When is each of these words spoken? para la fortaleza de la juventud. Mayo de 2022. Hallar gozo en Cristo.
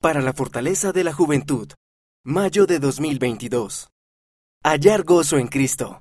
para 0.00 0.22
la 0.22 0.32
fortaleza 0.32 0.92
de 0.92 1.04
la 1.04 1.12
juventud. 1.12 1.68
Mayo 2.24 2.64
de 2.64 2.78
2022. 2.78 3.90
Hallar 4.64 5.04
gozo 5.04 5.36
en 5.36 5.48
Cristo. 5.48 5.98